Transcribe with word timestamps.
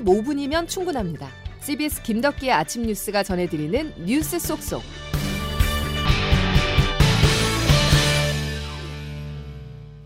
15분이면 0.00 0.68
충분합니다. 0.68 1.28
CBS 1.60 2.02
김덕기의 2.02 2.52
아침 2.52 2.82
뉴스가 2.82 3.22
전해드리는 3.22 4.04
뉴스 4.04 4.38
속속. 4.38 4.82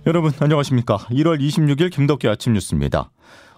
여러분 0.07 0.33
안녕하십니까? 0.39 0.97
1월 0.97 1.41
26일 1.41 1.91
김덕기 1.91 2.27
아침 2.29 2.55
뉴스입니다. 2.55 3.11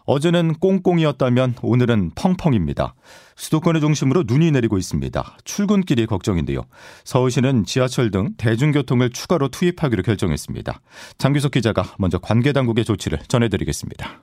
어제는 0.05 0.55
꽁꽁이었다면 0.55 1.55
오늘은 1.63 2.11
펑펑입니다. 2.17 2.95
수도권을 3.37 3.80
중심으로 3.80 4.25
눈이 4.27 4.51
내리고 4.51 4.77
있습니다. 4.77 5.37
출근길이 5.45 6.07
걱정인데요. 6.07 6.62
서울시는 7.05 7.64
지하철 7.64 8.11
등 8.11 8.30
대중교통을 8.37 9.11
추가로 9.11 9.49
투입하기로 9.49 10.03
결정했습니다. 10.03 10.80
장규석 11.19 11.53
기자가 11.53 11.95
먼저 11.99 12.19
관계 12.19 12.53
당국의 12.53 12.85
조치를 12.85 13.21
전해드리겠습니다. 13.29 14.21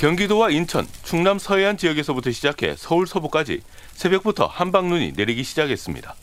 경기도와 0.00 0.48
인천, 0.48 0.88
충남 1.02 1.38
서해안 1.38 1.76
지역에서부터 1.76 2.30
시작해 2.30 2.74
서울 2.74 3.06
서부까지 3.06 3.60
새벽부터 3.92 4.46
한방눈이 4.46 5.12
내리기 5.14 5.44
시작했습니다. 5.44 6.14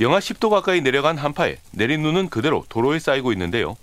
영하 0.00 0.18
10도 0.18 0.50
가까이 0.50 0.80
내려간 0.80 1.16
한파에 1.16 1.58
내린 1.70 2.02
눈은 2.02 2.28
그대로 2.28 2.64
도로에 2.68 2.98
쌓이고 2.98 3.30
있는데요. 3.30 3.76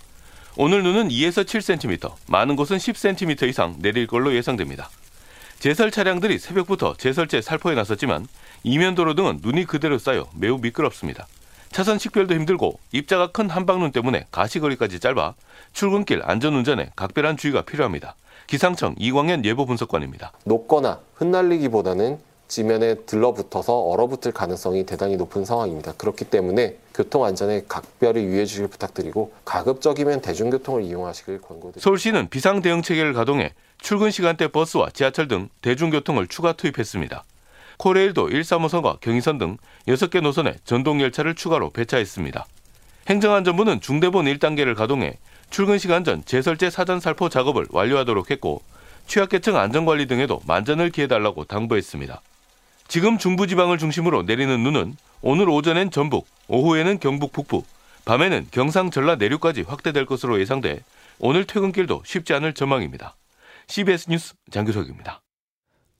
오늘 0.58 0.82
눈은 0.82 1.08
2에서 1.08 1.46
7cm, 1.46 2.12
많은 2.26 2.56
곳은 2.56 2.76
10cm 2.76 3.48
이상 3.48 3.76
내릴 3.78 4.06
걸로 4.06 4.34
예상됩니다. 4.34 4.90
제설 5.58 5.90
차량들이 5.90 6.38
새벽부터 6.38 6.96
제설제 6.98 7.40
살포에 7.40 7.74
나섰지만 7.74 8.26
이면도로 8.64 9.14
등은 9.14 9.38
눈이 9.42 9.64
그대로 9.64 9.96
쌓여 9.96 10.28
매우 10.34 10.58
미끄럽습니다. 10.58 11.26
차선 11.72 11.98
식별도 11.98 12.34
힘들고 12.34 12.78
입자가 12.92 13.28
큰 13.28 13.48
한방눈 13.48 13.92
때문에 13.92 14.26
가시거리까지 14.30 15.00
짧아 15.00 15.34
출근길 15.72 16.20
안전운전에 16.22 16.90
각별한 16.94 17.38
주의가 17.38 17.62
필요합니다. 17.62 18.14
기상청 18.46 18.94
이광현 18.98 19.44
예보 19.46 19.64
분석관입니다. 19.64 20.32
녹거나 20.44 21.00
흩날리기보다는 21.14 22.18
지면에 22.48 22.96
들러붙어서 23.06 23.74
얼어붙을 23.78 24.32
가능성이 24.32 24.84
대단히 24.84 25.16
높은 25.16 25.46
상황입니다. 25.46 25.94
그렇기 25.94 26.26
때문에 26.26 26.76
교통 26.94 27.24
안전에 27.24 27.62
각별히 27.66 28.24
유의해 28.24 28.44
주시길 28.44 28.68
부탁드리고 28.68 29.32
가급적이면 29.46 30.20
대중교통을 30.20 30.82
이용하시길 30.82 31.40
권고드립니다. 31.40 31.80
서울시는 31.80 32.28
비상 32.28 32.60
대응 32.60 32.82
체계를 32.82 33.14
가동해 33.14 33.54
출근 33.80 34.10
시간대 34.10 34.48
버스와 34.48 34.90
지하철 34.90 35.28
등 35.28 35.48
대중교통을 35.62 36.26
추가 36.26 36.52
투입했습니다. 36.52 37.24
코레일도 37.82 38.28
135선과 38.28 39.00
경의선 39.00 39.38
등 39.38 39.56
6개 39.88 40.20
노선에 40.20 40.54
전동 40.62 41.00
열차를 41.00 41.34
추가로 41.34 41.70
배차했습니다. 41.70 42.46
행정안전부는 43.08 43.80
중대본 43.80 44.26
1단계를 44.26 44.76
가동해 44.76 45.18
출근 45.50 45.78
시간 45.78 46.04
전 46.04 46.24
제설제 46.24 46.70
사전 46.70 47.00
살포 47.00 47.28
작업을 47.28 47.66
완료하도록 47.70 48.30
했고 48.30 48.62
취약계층 49.08 49.56
안전관리 49.56 50.06
등에도 50.06 50.40
만전을 50.46 50.90
기해달라고 50.90 51.42
당부했습니다. 51.42 52.22
지금 52.86 53.18
중부지방을 53.18 53.78
중심으로 53.78 54.22
내리는 54.22 54.62
눈은 54.62 54.96
오늘 55.20 55.48
오전엔 55.48 55.90
전북, 55.90 56.28
오후에는 56.46 57.00
경북 57.00 57.32
북부, 57.32 57.64
밤에는 58.04 58.46
경상 58.52 58.92
전라 58.92 59.16
내륙까지 59.16 59.62
확대될 59.62 60.06
것으로 60.06 60.38
예상돼 60.38 60.84
오늘 61.18 61.46
퇴근길도 61.48 62.02
쉽지 62.06 62.32
않을 62.34 62.52
전망입니다. 62.52 63.16
CBS 63.66 64.08
뉴스 64.08 64.34
장규석입니다. 64.52 65.20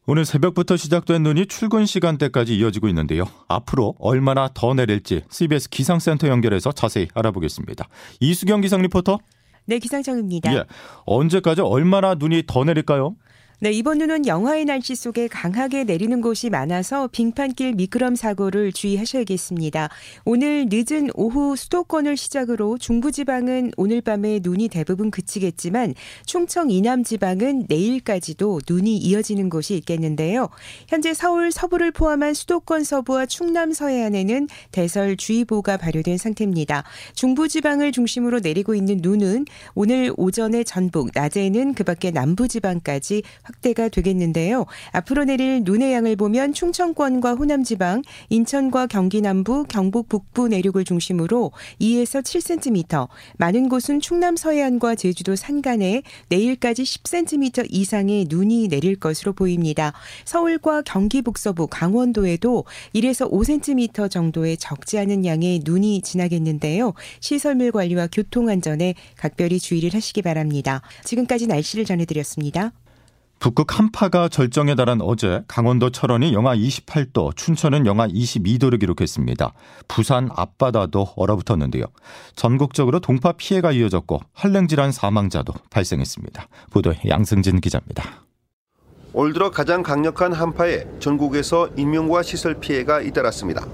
오늘 0.04 0.24
새벽부터 0.24 0.76
시작된 0.76 1.22
눈이 1.22 1.46
출근 1.46 1.86
시간대까지 1.86 2.56
이어지고 2.56 2.88
있는데요. 2.88 3.24
앞으로 3.46 3.94
얼마나 4.00 4.48
더 4.52 4.74
내릴지 4.74 5.22
CBS 5.30 5.68
기상센터 5.70 6.26
연결해서 6.26 6.72
자세히 6.72 7.06
알아보겠습니다. 7.14 7.88
이수경 8.18 8.62
기상 8.62 8.82
리포터. 8.82 9.18
네, 9.64 9.78
기상청입니다. 9.78 10.52
예. 10.54 10.64
언제까지 11.04 11.60
얼마나 11.60 12.14
눈이 12.14 12.44
더 12.48 12.64
내릴까요? 12.64 13.14
네, 13.62 13.70
이번 13.70 13.98
눈은 13.98 14.26
영하의 14.26 14.64
날씨 14.64 14.96
속에 14.96 15.28
강하게 15.28 15.84
내리는 15.84 16.20
곳이 16.20 16.50
많아서 16.50 17.06
빙판길 17.06 17.74
미끄럼 17.74 18.16
사고를 18.16 18.72
주의하셔야겠습니다. 18.72 19.88
오늘 20.24 20.66
늦은 20.68 21.10
오후 21.14 21.54
수도권을 21.54 22.16
시작으로 22.16 22.76
중부지방은 22.78 23.70
오늘 23.76 24.00
밤에 24.00 24.40
눈이 24.42 24.66
대부분 24.66 25.12
그치겠지만 25.12 25.94
충청 26.26 26.72
이남 26.72 27.04
지방은 27.04 27.66
내일까지도 27.68 28.62
눈이 28.68 28.96
이어지는 28.96 29.48
곳이 29.48 29.76
있겠는데요. 29.76 30.48
현재 30.88 31.14
서울 31.14 31.52
서부를 31.52 31.92
포함한 31.92 32.34
수도권 32.34 32.82
서부와 32.82 33.26
충남 33.26 33.72
서해안에는 33.72 34.48
대설 34.72 35.16
주의보가 35.16 35.76
발효된 35.76 36.18
상태입니다. 36.18 36.82
중부지방을 37.14 37.92
중심으로 37.92 38.40
내리고 38.40 38.74
있는 38.74 38.98
눈은 39.00 39.44
오늘 39.76 40.12
오전에 40.16 40.64
전북, 40.64 41.12
낮에는 41.14 41.74
그 41.74 41.84
밖에 41.84 42.10
남부지방까지 42.10 43.22
확대가 43.52 43.88
되겠는데요. 43.88 44.66
앞으로 44.92 45.24
내릴 45.24 45.62
눈의 45.64 45.92
양을 45.92 46.16
보면 46.16 46.54
충청권과 46.54 47.34
호남 47.34 47.62
지방, 47.62 48.02
인천과 48.30 48.86
경기 48.86 49.20
남부, 49.20 49.64
경북 49.64 50.08
북부 50.08 50.48
내륙을 50.48 50.84
중심으로 50.84 51.52
2에서 51.80 52.22
7cm, 52.22 53.08
많은 53.36 53.68
곳은 53.68 54.00
충남 54.00 54.36
서해안과 54.36 54.94
제주도 54.94 55.36
산간에 55.36 56.02
내일까지 56.28 56.82
10cm 56.82 57.66
이상의 57.68 58.26
눈이 58.28 58.68
내릴 58.68 58.96
것으로 58.96 59.32
보입니다. 59.32 59.92
서울과 60.24 60.82
경기 60.82 61.22
북서부, 61.22 61.66
강원도에도 61.66 62.64
1에서 62.94 63.30
5cm 63.30 64.10
정도의 64.10 64.56
적지 64.56 64.98
않은 64.98 65.24
양의 65.26 65.60
눈이 65.64 66.02
지나겠는데요. 66.02 66.94
시설물 67.20 67.70
관리와 67.72 68.08
교통 68.10 68.48
안전에 68.48 68.94
각별히 69.16 69.60
주의를 69.60 69.94
하시기 69.94 70.22
바랍니다. 70.22 70.82
지금까지 71.04 71.46
날씨를 71.46 71.84
전해드렸습니다. 71.84 72.72
북극 73.42 73.76
한파가 73.76 74.28
절정에 74.28 74.76
달한 74.76 75.00
어제 75.00 75.42
강원도 75.48 75.90
철원이 75.90 76.32
영하 76.32 76.54
28도, 76.54 77.34
춘천은 77.34 77.86
영하 77.86 78.06
22도를 78.06 78.78
기록했습니다. 78.78 79.52
부산 79.88 80.28
앞바다도 80.32 81.14
얼어붙었는데요. 81.16 81.86
전국적으로 82.36 83.00
동파 83.00 83.32
피해가 83.32 83.72
이어졌고 83.72 84.20
한랭질환 84.32 84.92
사망자도 84.92 85.54
발생했습니다. 85.70 86.46
보도에 86.70 87.00
양승진 87.08 87.60
기자입니다. 87.60 88.22
올 89.12 89.32
들어 89.32 89.50
가장 89.50 89.82
강력한 89.82 90.32
한파에 90.32 90.84
전국에서 91.00 91.68
인명과 91.76 92.22
시설 92.22 92.54
피해가 92.60 93.00
잇따랐습니다. 93.00 93.66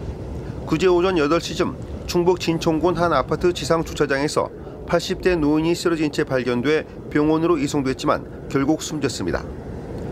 그제 0.65 0.87
오전 0.87 1.17
8시쯤 1.17 2.07
충북 2.07 2.41
진천군 2.41 2.97
한 2.97 3.13
아파트 3.13 3.53
지상 3.53 3.85
주차장에서 3.85 4.49
80대 4.89 5.39
노인이 5.39 5.75
쓰러진 5.75 6.11
채 6.11 6.25
발견돼 6.25 6.87
병원으로 7.11 7.59
이송됐지만 7.59 8.49
결국 8.49 8.83
숨졌습니다. 8.83 9.45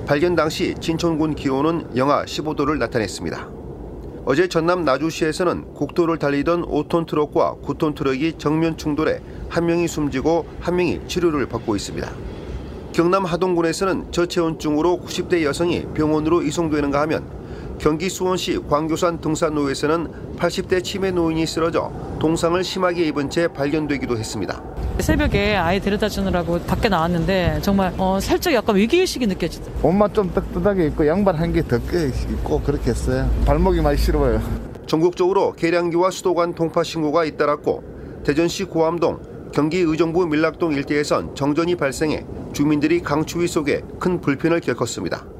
발견 0.06 0.36
당시 0.36 0.74
진천군 0.78 1.34
기온은 1.34 1.96
영하 1.96 2.24
15도를 2.24 2.78
나타냈습니다. 2.78 3.48
어제 4.26 4.48
전남 4.48 4.84
나주시에서는 4.84 5.72
국도를 5.74 6.18
달리던 6.18 6.66
5톤 6.66 7.06
트럭과 7.06 7.56
9톤 7.64 7.94
트럭이 7.94 8.34
정면 8.38 8.76
충돌해 8.76 9.20
한 9.48 9.66
명이 9.66 9.88
숨지고 9.88 10.46
한 10.60 10.76
명이 10.76 11.00
치료를 11.06 11.46
받고 11.46 11.74
있습니다. 11.74 12.12
경남 12.92 13.24
하동군에서는 13.24 14.12
저체온증으로 14.12 15.00
90대 15.04 15.42
여성이 15.42 15.86
병원으로 15.94 16.42
이송되는가 16.42 17.00
하면 17.02 17.35
경기 17.78 18.08
수원시 18.08 18.58
광교산 18.68 19.20
등산로에서는 19.20 20.36
80대 20.38 20.82
치매 20.82 21.10
노인이 21.10 21.46
쓰러져 21.46 21.92
동상을 22.18 22.62
심하게 22.64 23.04
입은 23.06 23.30
채 23.30 23.48
발견되기도 23.48 24.16
했습니다. 24.16 24.62
새벽에 25.00 25.56
아이 25.56 25.80
데려다 25.80 26.08
주느라고 26.08 26.60
밖에 26.60 26.88
나왔는데 26.88 27.58
정말 27.62 27.92
어, 27.98 28.18
살짝 28.20 28.54
약간 28.54 28.76
위기의식이 28.76 29.26
느껴지더라고요. 29.26 29.88
옷만 29.88 30.14
좀 30.14 30.32
뜨뜻하게 30.32 30.86
입고 30.86 31.06
양말 31.06 31.36
한개 31.36 31.66
덮게 31.66 32.08
입고 32.30 32.62
그렇게 32.62 32.90
했어요. 32.90 33.30
발목이 33.44 33.82
많이 33.82 33.98
시려워요. 33.98 34.40
전국적으로 34.86 35.52
계량기와 35.52 36.10
수도관 36.10 36.54
동파 36.54 36.82
신고가 36.82 37.24
잇따랐고 37.24 38.22
대전시 38.24 38.64
고암동, 38.64 39.50
경기 39.52 39.78
의정부 39.78 40.26
밀락동 40.26 40.72
일대에선 40.72 41.34
정전이 41.34 41.76
발생해 41.76 42.24
주민들이 42.52 43.00
강추위 43.00 43.46
속에 43.48 43.82
큰 43.98 44.20
불편을 44.20 44.60
겪었습니다. 44.60 45.35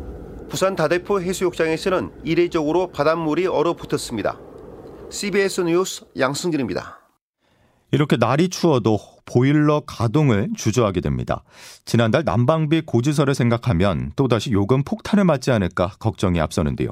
부산 0.48 0.76
다대포 0.76 1.20
해수욕장에서는 1.20 2.10
이례적으로 2.25 2.88
바닷물이 2.88 3.46
얼어붙었습니다. 3.46 4.38
CBS 5.10 5.62
뉴스 5.62 6.04
양승진입니다. 6.19 7.00
이렇게 7.93 8.16
날이 8.16 8.48
추워도 8.48 8.98
보일러 9.25 9.81
가동을 9.81 10.50
주저하게 10.56 11.00
됩니다. 11.00 11.44
지난달 11.84 12.25
난방비 12.25 12.82
고지서를 12.82 13.34
생각하면 13.34 14.12
또다시 14.16 14.52
요금 14.52 14.82
폭탄을 14.82 15.25
맞지 15.25 15.50
않을까 15.50 15.93
걱정이 15.98 16.40
앞서는데요. 16.40 16.90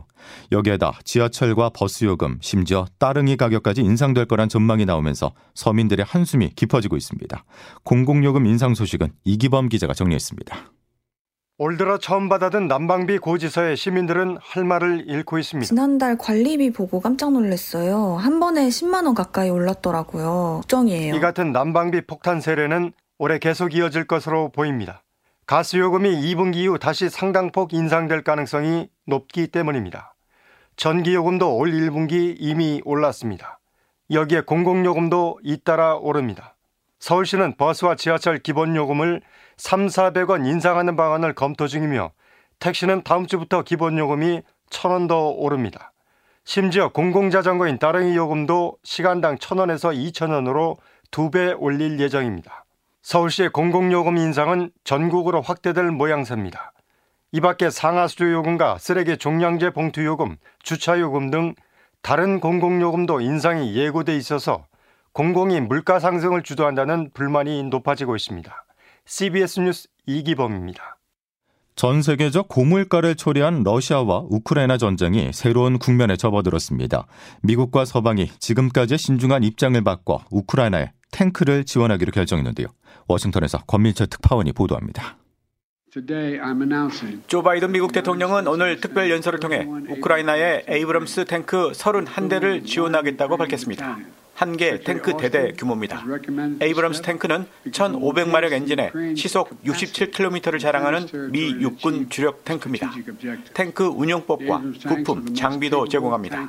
여기에다 0.52 0.98
지하철과 1.04 1.70
버스 1.70 2.04
요금, 2.04 2.38
심지어 2.40 2.86
따릉이 2.98 3.36
가격까지 3.36 3.82
인상될 3.82 4.26
거란 4.26 4.48
전망이 4.48 4.84
나오면서 4.84 5.32
서민들의 5.54 6.04
한숨이 6.08 6.50
깊어지고 6.56 6.96
있습니다. 6.96 7.44
공공요금 7.84 8.46
인상 8.46 8.74
소식은 8.74 9.12
이기범 9.24 9.68
기자가 9.68 9.94
정리했습니다. 9.94 10.73
올 11.56 11.76
들어 11.76 11.98
처음 11.98 12.28
받아든 12.28 12.66
난방비 12.66 13.18
고지서에 13.18 13.76
시민들은 13.76 14.38
할 14.40 14.64
말을 14.64 15.04
잃고 15.06 15.38
있습니다. 15.38 15.68
지난달 15.68 16.18
관리비 16.18 16.72
보고 16.72 17.00
깜짝 17.00 17.32
놀랐어요. 17.32 18.16
한 18.16 18.40
번에 18.40 18.66
10만 18.68 19.06
원 19.06 19.14
가까이 19.14 19.50
올랐더라고요. 19.50 20.60
걱정이에요. 20.62 21.14
이 21.14 21.20
같은 21.20 21.52
난방비 21.52 22.06
폭탄 22.08 22.40
세례는 22.40 22.92
올해 23.18 23.38
계속 23.38 23.72
이어질 23.72 24.08
것으로 24.08 24.50
보입니다. 24.50 25.04
가스 25.46 25.76
요금이 25.76 26.10
2분기 26.10 26.56
이후 26.56 26.80
다시 26.80 27.08
상당폭 27.08 27.72
인상될 27.72 28.24
가능성이 28.24 28.88
높기 29.06 29.46
때문입니다. 29.46 30.16
전기 30.74 31.14
요금도 31.14 31.56
올 31.56 31.70
1분기 31.70 32.34
이미 32.36 32.82
올랐습니다. 32.84 33.60
여기에 34.10 34.40
공공요금도 34.40 35.38
잇따라 35.44 35.94
오릅니다. 35.94 36.56
서울시는 36.98 37.56
버스와 37.56 37.94
지하철 37.94 38.38
기본요금을 38.38 39.20
3, 39.56 39.86
400원 39.86 40.46
인상하는 40.46 40.96
방안을 40.96 41.34
검토 41.34 41.66
중이며 41.66 42.10
택시는 42.58 43.02
다음 43.02 43.26
주부터 43.26 43.62
기본 43.62 43.98
요금이 43.98 44.42
1,000원 44.70 45.08
더 45.08 45.28
오릅니다. 45.28 45.92
심지어 46.44 46.88
공공자전거인 46.88 47.78
따릉이 47.78 48.16
요금도 48.16 48.76
시간당 48.82 49.36
1,000원에서 49.36 49.94
2,000원으로 50.12 50.76
두 51.10 51.30
배 51.30 51.52
올릴 51.52 52.00
예정입니다. 52.00 52.64
서울시의 53.02 53.50
공공요금 53.50 54.16
인상은 54.16 54.70
전국으로 54.82 55.42
확대될 55.42 55.90
모양새입니다. 55.90 56.72
이 57.32 57.40
밖에 57.40 57.70
상하수도 57.70 58.32
요금과 58.32 58.78
쓰레기 58.78 59.16
종량제 59.16 59.70
봉투 59.70 60.04
요금, 60.04 60.36
주차 60.62 60.98
요금 60.98 61.30
등 61.30 61.54
다른 62.02 62.40
공공요금도 62.40 63.20
인상이 63.20 63.76
예고돼 63.76 64.16
있어서 64.16 64.66
공공이 65.12 65.60
물가 65.60 66.00
상승을 66.00 66.42
주도한다는 66.42 67.10
불만이 67.14 67.64
높아지고 67.64 68.16
있습니다. 68.16 68.63
CBS 69.06 69.60
뉴스 69.60 69.88
이기범입니다. 70.06 70.98
전 71.76 72.02
세계적 72.02 72.48
고물가를 72.48 73.16
초래한 73.16 73.62
러시아와 73.64 74.26
우크라이나 74.30 74.78
전쟁이 74.78 75.30
새로운 75.32 75.78
국면에 75.78 76.16
접어들었습니다. 76.16 77.06
미국과 77.42 77.84
서방이 77.84 78.30
지금까지 78.38 78.96
신중한 78.96 79.42
입장을 79.42 79.82
바꿔 79.82 80.24
우크라이나에 80.30 80.92
탱크를 81.10 81.64
지원하기로 81.64 82.12
결정했는데요. 82.12 82.68
워싱턴에서 83.08 83.58
권민철 83.66 84.06
특파원이 84.06 84.52
보도합니다. 84.52 85.18
조 87.26 87.42
바이든 87.42 87.72
미국 87.72 87.92
대통령은 87.92 88.48
오늘 88.48 88.80
특별 88.80 89.10
연설을 89.10 89.38
통해 89.38 89.66
우크라이나에 89.90 90.64
에이브럼스 90.66 91.26
탱크 91.26 91.70
31대를 91.72 92.66
지원하겠다고 92.66 93.36
밝혔습니다. 93.36 93.98
한 94.34 94.56
개 94.56 94.80
탱크 94.80 95.16
대대 95.16 95.52
규모입니다. 95.56 96.04
에이브럼스 96.60 97.02
탱크는 97.02 97.46
1,500마력 97.68 98.52
엔진에 98.52 98.90
시속 99.16 99.50
67km를 99.64 100.58
자랑하는 100.58 101.30
미 101.30 101.50
육군 101.60 102.08
주력 102.10 102.44
탱크입니다. 102.44 102.92
탱크 103.54 103.86
운용법과 103.86 104.62
부품, 104.88 105.34
장비도 105.34 105.86
제공합니다. 105.88 106.48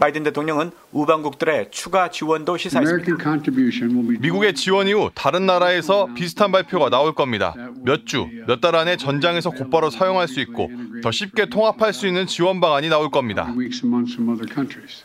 바이든 0.00 0.22
대통령은 0.24 0.70
우방국들의 0.92 1.68
추가 1.70 2.08
지원도 2.10 2.56
시사했습니다. 2.56 3.16
미국의 4.20 4.54
지원 4.54 4.88
이후 4.88 5.10
다른 5.14 5.44
나라에서 5.44 6.08
비슷한 6.14 6.50
발표가 6.50 6.88
나올 6.88 7.14
겁니다. 7.14 7.54
몇 7.84 8.06
주, 8.06 8.26
몇 8.46 8.58
달 8.60 8.74
안에 8.74 8.96
전장에서 8.96 9.50
곧바로 9.50 9.90
사용할 9.90 10.28
수 10.28 10.40
있고 10.40 10.70
더 11.02 11.10
쉽게 11.12 11.46
통합할 11.46 11.92
수 11.92 12.06
있는 12.08 12.26
지원 12.26 12.60
방안이 12.60 12.88
나올 12.88 13.10
겁니다. 13.10 13.54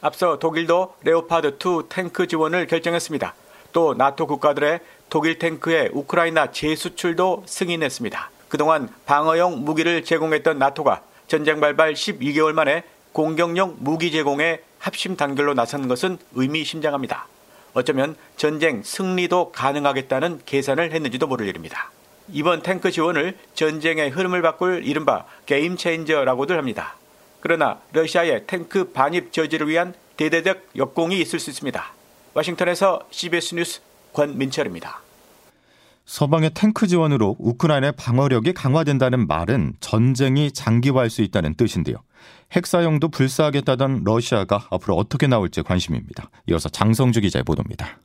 앞서 0.02 0.40
독일도 0.40 0.96
레오파드 1.04 1.58
2 1.60 1.84
탱크 1.90 2.13
지원을 2.28 2.68
결정했습니다. 2.68 3.34
또 3.74 3.96
나토 3.96 4.28
국가들의 4.28 4.80
독일 5.10 5.40
탱크의 5.40 5.90
우크라이나 5.94 6.52
재수출도 6.52 7.44
승인했습니다. 7.46 8.30
그동안 8.48 8.88
방어용 9.06 9.66
무기를 9.66 10.04
제공했던 10.04 10.60
나토가 10.60 11.02
전쟁 11.28 11.60
발발 11.60 11.94
12개월 11.94 12.54
만에 12.54 12.84
공격용 13.12 13.78
무기 13.80 14.12
제공에 14.12 14.62
합심 14.80 15.16
단결로 15.16 15.54
나선 15.54 15.88
것은 15.88 16.18
의미심장합니다. 16.34 17.28
어쩌면 17.74 18.16
전쟁 18.38 18.84
승리도 18.84 19.52
가능하겠다는 19.52 20.42
계산을 20.46 20.92
했는지도 20.92 21.28
모를 21.28 21.48
일입니다. 21.48 21.92
이번 22.32 22.62
탱크 22.62 22.92
지원을 22.92 23.38
전쟁의 23.54 24.12
흐름을 24.12 24.42
바꿀 24.42 24.84
이른바 24.86 25.26
game 25.46 25.76
changer라고들 25.76 26.58
합니다. 26.58 26.96
그러나 27.40 27.80
러시아의 27.92 28.46
탱크 28.48 28.92
반입 28.92 29.34
저지를 29.34 29.68
위한 29.68 29.94
대대적 30.18 30.62
역공이 30.76 31.20
있을 31.20 31.40
수 31.40 31.50
있습니다. 31.50 31.94
워싱턴에서 32.34 33.02
CBS 33.12 33.56
뉴스 33.56 33.82
권민철입니다. 34.14 35.02
서방의 36.06 36.52
탱크 36.54 36.86
지원으로 36.88 37.38
우크라이나의 37.40 37.94
방어력이 37.96 38.54
강화된다는 38.54 39.26
말은 39.28 39.76
전쟁이 39.80 40.52
장기화할 40.52 41.10
수 41.10 41.22
있다는 41.22 41.56
뜻인데요. 41.56 41.98
핵 42.52 42.68
사용도 42.68 43.08
불사하겠다던 43.10 44.04
러시아가 44.04 44.68
앞으로 44.70 44.96
어떻게 44.96 45.28
나올지 45.28 45.62
관심입니다. 45.62 46.30
이어서 46.50 46.70
장성주 46.70 47.22
기자의 47.22 47.44
보도입니다. 47.44 48.00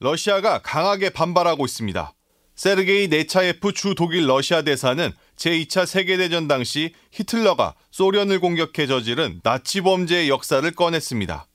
러시아가 0.00 0.60
강하게 0.62 1.10
반발하고 1.10 1.64
있습니다. 1.64 2.12
세르게이 2.54 3.08
네차예프 3.08 3.72
주 3.72 3.94
독일 3.94 4.28
러시아 4.28 4.62
대사는 4.62 5.12
제2차 5.36 5.86
세계대전 5.86 6.48
당시 6.48 6.92
히틀러가 7.12 7.74
소련을 7.90 8.40
공격해 8.40 8.86
저지른 8.86 9.40
나치 9.42 9.80
범죄의 9.80 10.28
역사를 10.28 10.68
꺼냈습니다. 10.70 11.46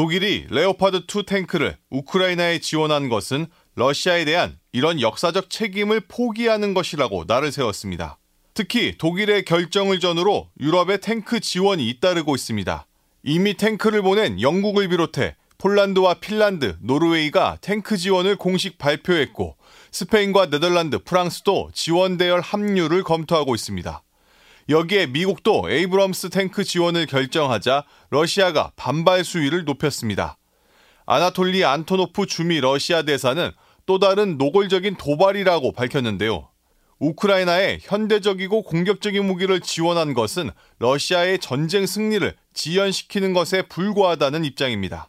독일이 0.00 0.46
레오파드 0.48 1.02
2 1.14 1.24
탱크를 1.24 1.76
우크라이나에 1.90 2.60
지원한 2.60 3.10
것은 3.10 3.48
러시아에 3.74 4.24
대한 4.24 4.58
이런 4.72 4.98
역사적 4.98 5.50
책임을 5.50 6.00
포기하는 6.08 6.72
것이라고 6.72 7.24
나를 7.26 7.52
세웠습니다. 7.52 8.18
특히 8.54 8.96
독일의 8.96 9.44
결정을 9.44 10.00
전후로 10.00 10.48
유럽의 10.58 11.02
탱크 11.02 11.40
지원이 11.40 11.86
잇따르고 11.86 12.34
있습니다. 12.34 12.86
이미 13.24 13.52
탱크를 13.52 14.00
보낸 14.00 14.40
영국을 14.40 14.88
비롯해 14.88 15.36
폴란드와 15.58 16.14
핀란드, 16.14 16.78
노르웨이가 16.80 17.58
탱크 17.60 17.98
지원을 17.98 18.36
공식 18.36 18.78
발표했고 18.78 19.58
스페인과 19.92 20.48
네덜란드, 20.48 20.98
프랑스도 21.04 21.72
지원 21.74 22.16
대열 22.16 22.40
합류를 22.40 23.02
검토하고 23.02 23.54
있습니다. 23.54 24.02
여기에 24.70 25.08
미국도 25.08 25.68
에이브럼스 25.68 26.30
탱크 26.30 26.62
지원을 26.62 27.06
결정하자 27.06 27.84
러시아가 28.10 28.70
반발 28.76 29.24
수위를 29.24 29.64
높였습니다. 29.64 30.38
아나톨리 31.06 31.64
안토노프 31.64 32.26
주미 32.26 32.60
러시아 32.60 33.02
대사는 33.02 33.50
또 33.84 33.98
다른 33.98 34.38
노골적인 34.38 34.94
도발이라고 34.94 35.72
밝혔는데요. 35.72 36.50
우크라이나에 37.00 37.78
현대적이고 37.82 38.62
공격적인 38.62 39.24
무기를 39.26 39.58
지원한 39.58 40.14
것은 40.14 40.50
러시아의 40.78 41.40
전쟁 41.40 41.84
승리를 41.84 42.32
지연시키는 42.54 43.32
것에 43.32 43.62
불과하다는 43.62 44.44
입장입니다. 44.44 45.08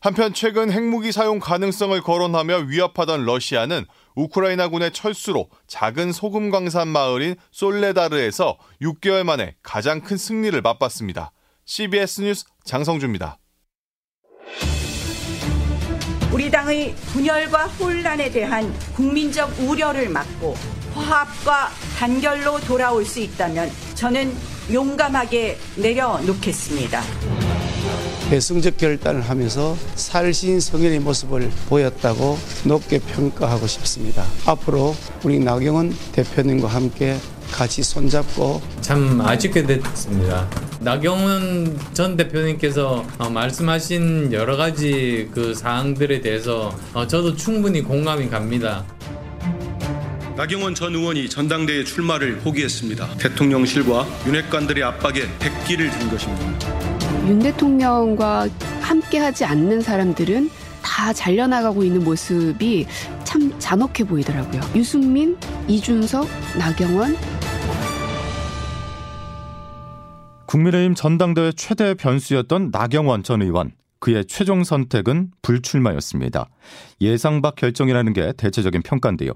한편 0.00 0.32
최근 0.32 0.72
핵무기 0.72 1.12
사용 1.12 1.38
가능성을 1.38 2.00
거론하며 2.00 2.58
위협하던 2.68 3.26
러시아는 3.26 3.84
우크라이나군의 4.16 4.92
철수로 4.92 5.48
작은 5.66 6.12
소금 6.12 6.50
광산 6.50 6.88
마을인 6.88 7.36
솔레다르에서 7.52 8.58
6개월 8.82 9.22
만에 9.24 9.54
가장 9.62 10.00
큰 10.00 10.16
승리를 10.16 10.60
맛봤습니다. 10.60 11.32
CBS 11.66 12.22
뉴스 12.22 12.44
장성주입니다. 12.64 13.38
우리 16.32 16.50
당의 16.50 16.94
분열과 17.12 17.66
혼란에 17.66 18.30
대한 18.30 18.72
국민적 18.94 19.58
우려를 19.60 20.08
막고 20.08 20.54
화합과 20.94 21.68
단결로 21.98 22.60
돌아올 22.60 23.04
수 23.04 23.20
있다면 23.20 23.70
저는 23.94 24.34
용감하게 24.72 25.56
내려놓겠습니다. 25.76 27.45
배승적 28.28 28.76
결단을 28.76 29.20
하면서 29.22 29.76
살신 29.94 30.58
성인의 30.60 31.00
모습을 31.00 31.50
보였다고 31.68 32.38
높게 32.64 32.98
평가하고 32.98 33.66
싶습니다. 33.66 34.24
앞으로 34.46 34.96
우리 35.22 35.38
나경원 35.38 35.94
대표님과 36.12 36.68
함께 36.68 37.16
같이 37.52 37.82
손잡고 37.82 38.60
참 38.80 39.20
아쉽게 39.20 39.64
됐습니다. 39.64 40.48
나경원 40.80 41.78
전 41.94 42.16
대표님께서 42.16 43.06
어, 43.18 43.30
말씀하신 43.30 44.32
여러 44.32 44.56
가지 44.56 45.28
그 45.32 45.54
사항들에 45.54 46.20
대해서 46.20 46.76
어, 46.92 47.06
저도 47.06 47.36
충분히 47.36 47.80
공감이 47.82 48.28
갑니다. 48.28 48.84
나경원 50.36 50.74
전 50.74 50.94
의원이 50.94 51.30
전당대회 51.30 51.84
출마를 51.84 52.38
포기했습니다. 52.38 53.16
대통령실과 53.16 54.06
윤핵관들의 54.26 54.82
압박에 54.84 55.22
백기를 55.38 55.90
든 55.90 56.10
것입니다. 56.10 56.85
윤 57.26 57.40
대통령과 57.40 58.48
함께 58.80 59.18
하지 59.18 59.44
않는 59.44 59.80
사람들은 59.80 60.48
다 60.80 61.12
잘려나가고 61.12 61.82
있는 61.82 62.04
모습이 62.04 62.86
참 63.24 63.52
잔혹해 63.58 64.04
보이더라고요. 64.04 64.60
유승민, 64.76 65.36
이준석, 65.66 66.28
나경원. 66.56 67.16
국민의힘 70.46 70.94
전당대회 70.94 71.50
최대 71.50 71.94
변수였던 71.94 72.70
나경원 72.70 73.24
전 73.24 73.42
의원. 73.42 73.72
그의 73.98 74.24
최종 74.26 74.62
선택은 74.62 75.32
불출마였습니다. 75.42 76.48
예상 77.00 77.42
밖 77.42 77.56
결정이라는 77.56 78.12
게 78.12 78.32
대체적인 78.36 78.82
평가인데요. 78.82 79.32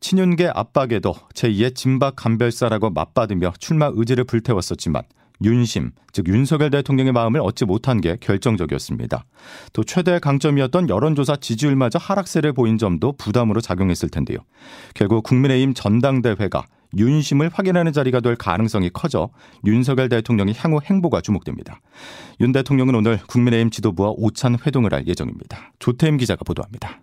친윤계 0.00 0.50
압박에도 0.52 1.14
제2의 1.34 1.76
진박 1.76 2.16
간별사라고 2.16 2.90
맞받으며 2.90 3.52
출마 3.60 3.88
의지를 3.94 4.24
불태웠었지만 4.24 5.02
윤심, 5.42 5.92
즉 6.12 6.28
윤석열 6.28 6.70
대통령의 6.70 7.12
마음을 7.12 7.40
얻지 7.40 7.64
못한 7.64 8.00
게 8.00 8.16
결정적이었습니다. 8.20 9.24
또 9.72 9.84
최대 9.84 10.18
강점이었던 10.18 10.88
여론조사 10.88 11.36
지지율마저 11.36 11.98
하락세를 11.98 12.52
보인 12.52 12.78
점도 12.78 13.12
부담으로 13.12 13.60
작용했을 13.60 14.08
텐데요. 14.08 14.38
결국 14.94 15.22
국민의힘 15.22 15.74
전당대회가 15.74 16.64
윤심을 16.96 17.50
확인하는 17.52 17.92
자리가 17.92 18.20
될 18.20 18.36
가능성이 18.36 18.90
커져 18.92 19.30
윤석열 19.64 20.08
대통령의 20.08 20.54
향후 20.58 20.80
행보가 20.84 21.20
주목됩니다. 21.20 21.80
윤 22.40 22.52
대통령은 22.52 22.94
오늘 22.94 23.18
국민의힘 23.28 23.70
지도부와 23.70 24.12
오찬 24.16 24.58
회동을 24.66 24.92
할 24.92 25.06
예정입니다. 25.06 25.72
조태임 25.78 26.16
기자가 26.16 26.42
보도합니다. 26.44 27.00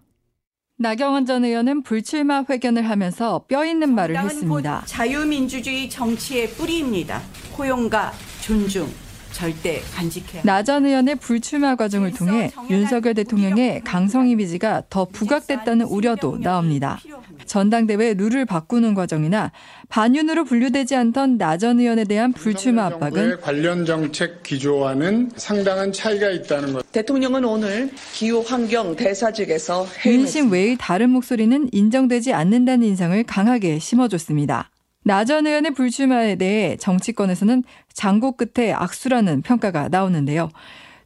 나경원 0.79 1.25
전 1.25 1.43
의원은 1.43 1.81
불출마 1.81 2.43
회견을 2.47 2.87
하면서 2.87 3.45
뼈 3.47 3.65
있는 3.65 3.95
말을 3.95 4.15
했습니다. 4.15 4.83
자유민주주의 4.85 5.89
정치의 5.89 6.49
뿌리입니다. 6.51 7.21
포용과 7.55 8.11
존중, 8.47 8.87
절대 9.33 9.81
간직해야 9.93 10.43
나전 10.45 10.85
의원의 10.85 11.15
불출마 11.15 11.75
과정을 11.75 12.13
통해 12.13 12.49
윤석열 12.69 13.13
대통령의 13.13 13.81
강성 13.83 14.29
이미지가 14.29 14.83
더 14.89 15.03
부각됐다는 15.03 15.85
우려도 15.85 16.37
나옵니다. 16.39 16.97
전당대회 17.45 18.13
룰을 18.13 18.45
바꾸는 18.45 18.93
과정이나 18.93 19.51
반윤으로 19.89 20.45
분류되지 20.45 20.95
않던 20.95 21.37
나전 21.37 21.81
의원에 21.81 22.05
대한 22.05 22.31
불출마 22.31 22.85
압박은 22.85 23.41
관련 23.41 23.85
정책 23.85 24.43
기조와는 24.43 25.31
상당한 25.35 25.91
차이가 25.91 26.29
있다는 26.29 26.71
것. 26.71 26.89
대통령은 26.93 27.43
오늘 27.43 27.91
기후 28.13 28.41
환경 28.47 28.95
대사직에서 28.95 29.85
윤심 30.05 30.53
외의 30.53 30.77
다른 30.79 31.09
목소리는 31.09 31.67
인정되지 31.73 32.31
않는다는 32.31 32.87
인상을 32.87 33.21
강하게 33.25 33.77
심어줬습니다. 33.79 34.69
나 35.07 35.23
전 35.23 35.47
의원의 35.47 35.71
불출마에 35.71 36.35
대해 36.35 36.75
정치권에서는 36.75 37.63
장고 37.93 38.33
끝에 38.33 38.73
악수라는 38.73 39.41
평가가 39.41 39.87
나오는데요. 39.87 40.49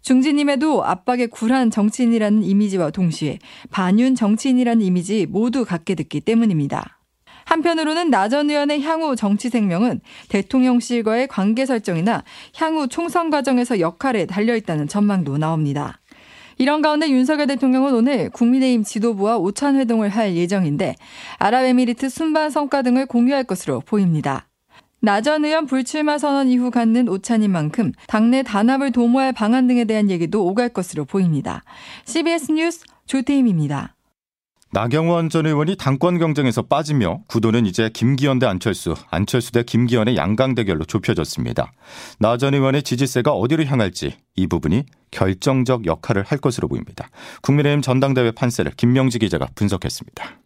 중진임에도 0.02 0.84
압박에 0.84 1.28
굴한 1.28 1.70
정치인이라는 1.70 2.42
이미지와 2.42 2.90
동시에 2.90 3.38
반윤 3.70 4.16
정치인이라는 4.16 4.84
이미지 4.84 5.28
모두 5.30 5.64
갖게 5.66 5.94
됐기 5.94 6.22
때문입니다. 6.22 6.98
한편으로는 7.46 8.10
나 8.10 8.28
전 8.28 8.50
의원의 8.50 8.82
향후 8.82 9.16
정치 9.16 9.50
생명은 9.50 10.02
대통령실과의 10.30 11.28
관계 11.28 11.68
설정이나 11.68 12.24
향후 12.56 12.88
총선 12.88 13.30
과정에서 13.30 13.80
역할에 13.80 14.26
달려 14.26 14.56
있다는 14.56 14.88
전망도 14.88 15.38
나옵니다. 15.38 16.01
이런 16.58 16.82
가운데 16.82 17.10
윤석열 17.10 17.48
대통령은 17.48 17.94
오늘 17.94 18.30
국민의힘 18.30 18.84
지도부와 18.84 19.38
오찬 19.38 19.76
회동을 19.78 20.10
할 20.10 20.36
예정인데 20.36 20.96
아랍에미리트 21.40 22.10
순반 22.10 22.50
성과 22.50 22.82
등을 22.82 23.06
공유할 23.06 23.44
것으로 23.44 23.82
보입니다. 23.82 24.48
나전 25.00 25.46
의원 25.46 25.66
불출마 25.66 26.20
선언 26.20 26.48
이후 26.50 26.70
갖는 26.70 27.10
오찬인 27.10 27.52
만큼 27.52 27.92
당내 28.08 28.44
단합을 28.44 28.92
도모할 28.92 29.34
방안 29.34 29.68
등에 29.68 29.86
대한 29.86 30.12
얘기도 30.12 30.46
오갈 30.46 30.70
것으로 30.70 31.06
보입니다. 31.06 31.64
CBS 32.06 32.52
뉴스 32.52 32.86
조태임입니다. 33.08 33.96
나경원 34.74 35.30
전 35.30 35.46
의원이 35.46 35.76
당권 35.76 36.18
경쟁에서 36.18 36.62
빠지며 36.62 37.24
구도는 37.28 37.66
이제 37.66 37.90
김기현 37.94 38.40
대 38.40 38.46
안철수, 38.46 38.96
안철수 39.10 39.52
대 39.52 39.64
김기현의 39.64 40.16
양강 40.16 40.56
대결로 40.56 40.86
좁혀졌습니다. 40.86 41.74
나 42.20 42.38
전 42.38 42.54
의원의 42.54 42.84
지지세가 42.84 43.32
어디로 43.32 43.66
향할지 43.66 44.16
이 44.38 44.48
부분이 44.48 44.86
결정적 45.12 45.86
역할을 45.86 46.24
할 46.24 46.38
것으로 46.38 46.70
보입니다. 46.70 47.10
국민의힘 47.42 47.82
전당대회 47.82 48.32
판세를 48.32 48.72
김명지 48.78 49.20
기자가 49.20 49.50
분석했습니다. 49.56 50.40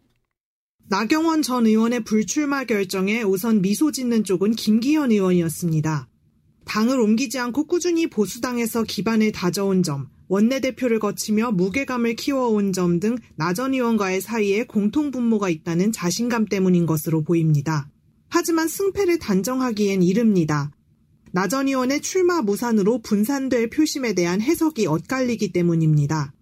나경원 0.89 1.44
전 1.44 1.67
의원의 1.67 2.03
불출마 2.03 2.63
결정에 2.63 3.22
우선 3.22 3.62
미소 3.62 3.91
짓는 3.91 4.24
쪽은 4.24 4.53
김기현 4.53 5.12
의원이었습니다. 5.12 6.08
당을 6.65 7.00
옮기지 7.00 7.38
않고 7.38 7.67
꾸준히 7.67 8.08
보수당에서 8.08 8.84
기반을 8.84 9.32
다져온 9.32 9.84
점, 9.84 10.10
원내대표를 10.27 11.00
거치며 11.00 11.51
무게감을 11.51 12.15
키워온 12.15 12.74
점 12.74 13.00
등 13.00 13.17
나전 13.36 13.74
의원과의 13.74 14.22
사이에 14.22 14.65
공통 14.65 15.12
분모가 15.12 15.50
있다는 15.50 15.91
자신감 15.91 16.46
때문인 16.46 16.86
것으로 16.86 17.24
보입니다. 17.24 17.89
하지만 18.29 18.67
승패를 18.67 19.20
단정하기엔 19.20 20.01
이릅니다. 20.01 20.72
나전 21.32 21.67
의원의 21.67 22.01
출마 22.01 22.41
무산으로 22.41 23.01
분산될 23.01 23.70
표심에 23.70 24.13
대한 24.13 24.41
해석이 24.41 24.88
엇갈리기 24.88 25.51
때문입니다. 25.51 26.34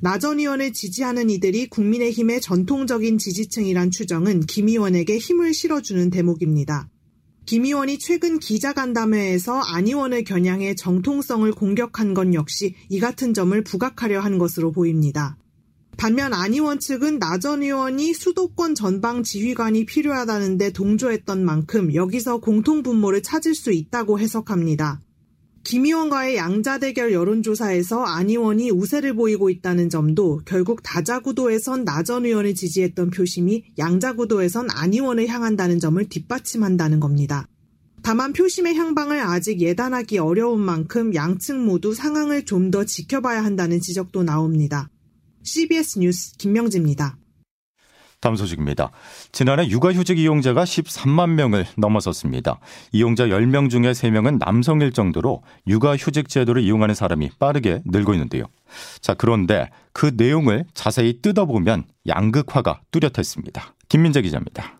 나전 0.00 0.40
의원을 0.40 0.72
지지하는 0.72 1.30
이들이 1.30 1.68
국민의힘의 1.68 2.40
전통적인 2.40 3.18
지지층이란 3.18 3.90
추정은 3.90 4.40
김 4.40 4.68
의원에게 4.68 5.18
힘을 5.18 5.54
실어주는 5.54 6.10
대목입니다. 6.10 6.88
김 7.46 7.64
의원이 7.64 7.98
최근 7.98 8.38
기자간담회에서 8.38 9.60
안 9.60 9.86
의원을 9.86 10.24
겨냥해 10.24 10.74
정통성을 10.76 11.50
공격한 11.52 12.14
건 12.14 12.34
역시 12.34 12.74
이 12.88 13.00
같은 13.00 13.34
점을 13.34 13.60
부각하려 13.64 14.20
한 14.20 14.38
것으로 14.38 14.72
보입니다. 14.72 15.36
반면 15.96 16.32
안 16.32 16.52
의원 16.54 16.78
측은 16.78 17.18
나 17.18 17.38
전 17.38 17.62
의원이 17.62 18.14
수도권 18.14 18.74
전방 18.74 19.22
지휘관이 19.22 19.84
필요하다는데 19.84 20.72
동조했던 20.72 21.44
만큼 21.44 21.94
여기서 21.94 22.38
공통 22.38 22.82
분모를 22.82 23.22
찾을 23.22 23.54
수 23.54 23.72
있다고 23.72 24.18
해석합니다. 24.18 25.00
김 25.62 25.84
의원과의 25.84 26.36
양자 26.36 26.78
대결 26.78 27.12
여론조사에서 27.12 28.02
안 28.02 28.28
의원이 28.28 28.70
우세를 28.70 29.14
보이고 29.14 29.50
있다는 29.50 29.90
점도 29.90 30.40
결국 30.44 30.82
다자구도에선 30.82 31.84
나 31.84 32.02
전 32.02 32.24
의원을 32.24 32.54
지지했던 32.54 33.10
표심이 33.10 33.64
양자구도에선 33.78 34.68
안 34.70 34.92
의원을 34.94 35.28
향한다는 35.28 35.78
점을 35.78 36.02
뒷받침한다는 36.08 36.98
겁니다. 36.98 37.46
다만 38.02 38.32
표심의 38.32 38.74
향방을 38.74 39.20
아직 39.20 39.60
예단하기 39.60 40.16
어려운 40.18 40.60
만큼 40.60 41.14
양측 41.14 41.56
모두 41.56 41.94
상황을 41.94 42.46
좀 42.46 42.70
더 42.70 42.84
지켜봐야 42.84 43.44
한다는 43.44 43.80
지적도 43.80 44.22
나옵니다. 44.22 44.88
CBS 45.42 45.98
뉴스 45.98 46.36
김명지입니다. 46.38 47.19
다음 48.20 48.36
소식입니다. 48.36 48.90
지난해 49.32 49.66
육아휴직 49.68 50.18
이용자가 50.18 50.64
13만 50.64 51.30
명을 51.30 51.66
넘어섰습니다. 51.76 52.60
이용자 52.92 53.26
10명 53.28 53.70
중에 53.70 53.92
3명은 53.92 54.38
남성일 54.38 54.92
정도로 54.92 55.42
육아휴직 55.66 56.28
제도를 56.28 56.62
이용하는 56.62 56.94
사람이 56.94 57.30
빠르게 57.38 57.82
늘고 57.86 58.12
있는데요. 58.14 58.44
자, 59.00 59.14
그런데 59.14 59.70
그 59.92 60.12
내용을 60.14 60.66
자세히 60.74 61.20
뜯어보면 61.22 61.84
양극화가 62.06 62.82
뚜렷했습니다. 62.90 63.74
김민재 63.88 64.22
기자입니다. 64.22 64.78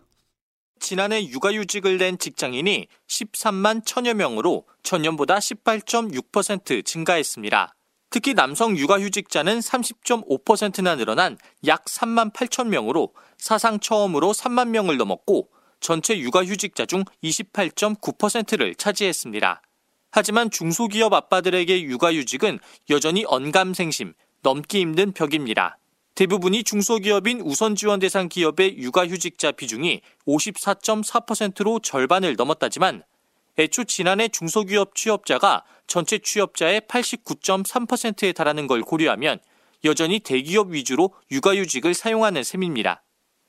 지난해 0.79 1.27
육아휴직을 1.27 1.97
낸 1.97 2.17
직장인이 2.17 2.87
13만 3.07 3.85
천여 3.85 4.13
명으로 4.15 4.65
전년보다 4.83 5.37
18.6% 5.37 6.83
증가했습니다. 6.85 7.73
특히 8.11 8.33
남성 8.33 8.77
육아휴직자는 8.77 9.59
30.5%나 9.59 10.97
늘어난 10.97 11.37
약 11.65 11.85
3만 11.85 12.33
8천 12.33 12.67
명으로 12.67 13.13
사상 13.37 13.79
처음으로 13.79 14.33
3만 14.33 14.67
명을 14.67 14.97
넘었고 14.97 15.49
전체 15.79 16.19
육아휴직자 16.19 16.85
중 16.85 17.05
28.9%를 17.23 18.75
차지했습니다. 18.75 19.61
하지만 20.11 20.51
중소기업 20.51 21.13
아빠들에게 21.13 21.83
육아휴직은 21.83 22.59
여전히 22.89 23.23
언감생심, 23.25 24.13
넘기 24.41 24.81
힘든 24.81 25.13
벽입니다. 25.13 25.77
대부분이 26.13 26.65
중소기업인 26.65 27.39
우선 27.39 27.75
지원 27.75 28.01
대상 28.01 28.27
기업의 28.27 28.77
육아휴직자 28.77 29.53
비중이 29.53 30.01
54.4%로 30.27 31.79
절반을 31.79 32.35
넘었다지만 32.35 33.03
애초 33.61 33.83
지난해 33.83 34.27
중소기업 34.27 34.95
취업자가 34.95 35.63
전체 35.85 36.17
취업자의 36.17 36.81
89.3%에 36.81 38.31
달하는 38.33 38.65
걸 38.65 38.81
고려하면 38.81 39.37
여전히 39.83 40.19
대기업 40.19 40.69
위주로 40.71 41.13
육아휴직을 41.29 41.93
사용하는 41.93 42.43
셈입니다. 42.43 43.03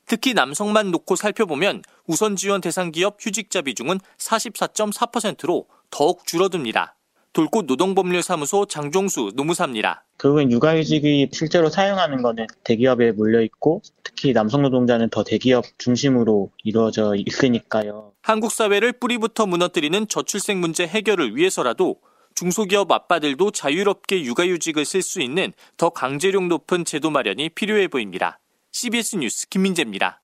특히 0.06 0.34
남성만 0.34 0.90
놓고 0.90 1.16
살펴보면 1.16 1.82
우선 2.06 2.36
지원 2.36 2.60
대상 2.60 2.90
기업 2.90 3.16
휴직자 3.18 3.62
비중은 3.62 4.00
44.4%로 4.18 5.66
더욱 5.90 6.26
줄어듭니다. 6.26 6.96
돌꽃 7.32 7.64
노동법률사무소 7.66 8.66
장종수 8.66 9.32
노무사입니다. 9.34 10.04
결국엔 10.18 10.52
육아휴직이 10.52 11.28
실제로 11.32 11.68
사용하는 11.70 12.22
것은 12.22 12.46
대기업에 12.64 13.12
몰려 13.12 13.40
있고 13.42 13.82
특히 14.02 14.32
남성 14.32 14.62
노동자는 14.62 15.08
더 15.10 15.24
대기업 15.24 15.64
중심으로 15.78 16.50
이루어져 16.62 17.14
있으니까요. 17.16 18.12
한국 18.22 18.52
사회를 18.52 18.92
뿌리부터 18.92 19.46
무너뜨리는 19.46 20.06
저출생 20.08 20.60
문제 20.60 20.86
해결을 20.86 21.34
위해서라도 21.36 21.96
중소기업 22.34 22.90
아빠들도 22.90 23.50
자유롭게 23.50 24.24
육아휴직을 24.24 24.84
쓸 24.84 25.02
수 25.02 25.20
있는 25.20 25.52
더 25.76 25.90
강제력 25.90 26.46
높은 26.46 26.84
제도 26.84 27.10
마련이 27.10 27.50
필요해 27.50 27.88
보입니다. 27.88 28.38
CBS 28.72 29.16
뉴스 29.16 29.48
김민재입니다. 29.48 30.20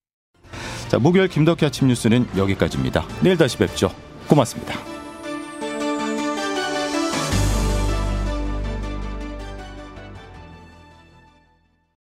자, 0.89 0.99
목요일 0.99 1.29
김덕희 1.29 1.67
아침 1.67 1.89
뉴스는 1.89 2.27
여기까지입니다. 2.37 3.07
내일 3.23 3.37
다시 3.37 3.59
뵙죠. 3.59 3.95
고맙습니다. 4.27 4.98